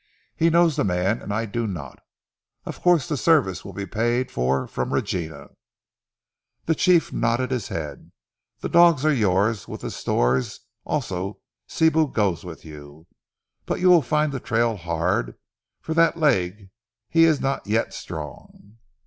He 0.35 0.49
knows 0.49 0.77
the 0.77 0.83
man 0.83 1.21
and 1.21 1.31
I 1.31 1.45
do 1.45 1.67
not. 1.67 1.99
Of 2.65 2.81
course 2.81 3.07
the 3.07 3.15
service 3.15 3.63
will 3.63 3.71
be 3.73 3.85
paid 3.85 4.31
for 4.31 4.65
from 4.67 4.91
Regina." 4.95 5.49
The 6.65 6.73
chief 6.73 7.13
nodded 7.13 7.51
his 7.51 7.67
head. 7.67 8.11
"Ze 8.63 8.69
dogs 8.69 9.05
are 9.05 9.13
yours, 9.13 9.67
with 9.67 9.81
the 9.81 9.91
stores, 9.91 10.61
also 10.85 11.37
Sibou 11.69 12.11
goes 12.11 12.43
with 12.43 12.65
you. 12.65 13.05
But 13.67 13.79
you 13.79 13.89
will 13.89 14.01
find 14.01 14.33
ze 14.33 14.39
trail 14.39 14.75
hard, 14.75 15.35
for 15.81 15.93
dat 15.93 16.17
leg 16.17 16.71
he 17.07 17.25
is 17.25 17.39
not 17.39 17.67
yet 17.67 17.93
strong." 17.93 18.77